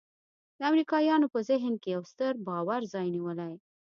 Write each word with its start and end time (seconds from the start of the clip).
د 0.57 0.59
امریکایانو 0.71 1.27
په 1.33 1.39
ذهن 1.49 1.73
کې 1.81 1.89
یو 1.95 2.03
ستر 2.11 2.33
باور 2.47 2.81
ځای 2.93 3.07
نیولی. 3.15 3.53